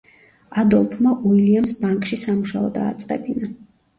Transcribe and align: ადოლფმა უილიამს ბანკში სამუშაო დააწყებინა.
ადოლფმა 0.61 1.11
უილიამს 1.31 1.75
ბანკში 1.83 2.19
სამუშაო 2.21 2.71
დააწყებინა. 2.81 3.53